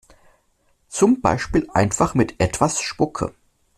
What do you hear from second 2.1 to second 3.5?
mit etwas Spucke.